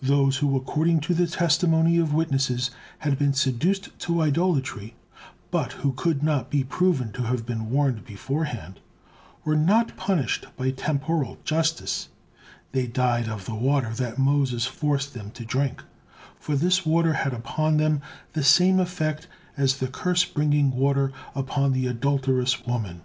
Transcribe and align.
Those 0.00 0.38
who, 0.38 0.56
according 0.56 1.00
to 1.00 1.12
the 1.12 1.26
testimony 1.26 1.98
of 1.98 2.14
witnesses, 2.14 2.70
had 3.00 3.18
been 3.18 3.34
seduced 3.34 3.90
to 3.98 4.22
idolatry, 4.22 4.94
but 5.50 5.72
who 5.72 5.92
could 5.92 6.22
not 6.22 6.48
be 6.48 6.64
proven 6.64 7.12
to 7.12 7.24
have 7.24 7.44
been 7.44 7.68
warned 7.68 8.02
beforehand, 8.06 8.80
were 9.44 9.54
not 9.54 9.94
punished 9.94 10.46
by 10.56 10.70
temporal 10.70 11.36
justice, 11.44 12.08
they 12.72 12.86
died 12.86 13.28
of 13.28 13.44
the 13.44 13.54
water 13.54 13.90
that 13.90 14.16
Moses 14.16 14.64
forced 14.64 15.12
them 15.12 15.30
to 15.32 15.44
drink; 15.44 15.82
for 16.40 16.56
this 16.56 16.86
water 16.86 17.12
had 17.12 17.34
upon 17.34 17.76
them 17.76 18.00
the 18.32 18.42
same 18.42 18.80
effect 18.80 19.26
as 19.58 19.76
the 19.76 19.88
curse 19.88 20.24
bringing 20.24 20.70
water 20.70 21.12
upon 21.34 21.74
the 21.74 21.86
adulterous 21.86 22.64
woman. 22.64 23.02